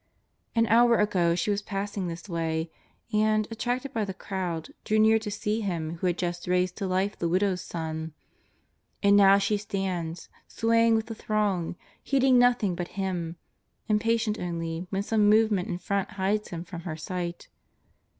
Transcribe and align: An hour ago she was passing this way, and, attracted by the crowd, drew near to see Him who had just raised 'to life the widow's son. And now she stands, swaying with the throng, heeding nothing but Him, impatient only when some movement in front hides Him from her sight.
An 0.55 0.65
hour 0.65 0.95
ago 0.97 1.35
she 1.35 1.51
was 1.51 1.61
passing 1.61 2.07
this 2.07 2.27
way, 2.27 2.71
and, 3.13 3.47
attracted 3.51 3.93
by 3.93 4.03
the 4.03 4.15
crowd, 4.15 4.69
drew 4.83 4.97
near 4.97 5.19
to 5.19 5.29
see 5.29 5.61
Him 5.61 5.97
who 5.97 6.07
had 6.07 6.17
just 6.17 6.47
raised 6.47 6.75
'to 6.77 6.87
life 6.87 7.15
the 7.19 7.29
widow's 7.29 7.61
son. 7.61 8.13
And 9.03 9.15
now 9.15 9.37
she 9.37 9.57
stands, 9.57 10.27
swaying 10.47 10.95
with 10.95 11.05
the 11.05 11.13
throng, 11.13 11.75
heeding 12.01 12.39
nothing 12.39 12.73
but 12.73 12.87
Him, 12.97 13.35
impatient 13.87 14.39
only 14.39 14.87
when 14.89 15.03
some 15.03 15.29
movement 15.29 15.69
in 15.69 15.77
front 15.77 16.09
hides 16.13 16.47
Him 16.49 16.63
from 16.63 16.81
her 16.81 16.97
sight. 16.97 17.47